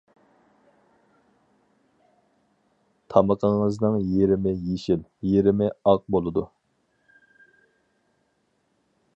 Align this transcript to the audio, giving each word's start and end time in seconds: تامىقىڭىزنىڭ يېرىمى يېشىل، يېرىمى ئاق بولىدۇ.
تامىقىڭىزنىڭ 3.15 3.99
يېرىمى 4.15 4.55
يېشىل، 4.71 5.05
يېرىمى 5.33 5.71
ئاق 5.93 6.05
بولىدۇ. 6.17 6.47